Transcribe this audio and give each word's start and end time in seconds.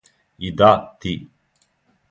И 0.47 0.51
да, 0.61 0.71
ти. 1.01 1.13